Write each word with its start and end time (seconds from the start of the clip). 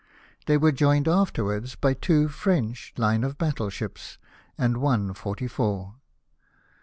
They 0.47 0.57
were 0.57 0.71
joined 0.71 1.07
after 1.07 1.43
wards 1.43 1.75
by 1.75 1.93
two 1.93 2.27
French 2.27 2.91
hne 2.97 3.23
of 3.23 3.37
battle 3.37 3.69
ships, 3.69 4.17
and 4.57 4.77
one 4.77 5.13
forty 5.13 5.47
four. 5.47 5.97